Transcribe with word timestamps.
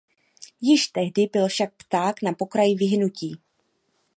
Již 0.61 0.87
tehdy 0.87 1.29
byl 1.33 1.47
však 1.47 1.73
pták 1.77 2.21
na 2.21 2.33
pokraji 2.33 2.75
vyhynutí. 2.75 3.39